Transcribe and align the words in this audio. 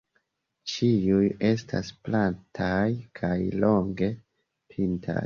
Ĉiuj 0.71 1.27
estas 1.49 1.91
plataj 2.07 2.81
kaj 3.21 3.35
longe 3.65 4.11
pintaj. 4.73 5.17